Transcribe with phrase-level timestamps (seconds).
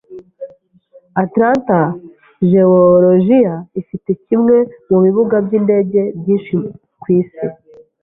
[1.23, 1.79] Atlanta,
[2.51, 4.55] Jeworujiya ifite kimwe
[4.89, 6.55] mu bibuga byindege byinshi
[7.01, 7.45] ku isi.